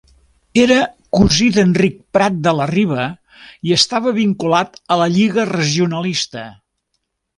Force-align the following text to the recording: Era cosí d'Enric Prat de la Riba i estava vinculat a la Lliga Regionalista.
Era 0.59 0.77
cosí 1.17 1.49
d'Enric 1.57 1.99
Prat 2.17 2.39
de 2.47 2.55
la 2.61 2.67
Riba 2.71 3.05
i 3.69 3.75
estava 3.77 4.15
vinculat 4.19 4.81
a 4.97 4.99
la 5.03 5.07
Lliga 5.19 5.47
Regionalista. 5.53 6.49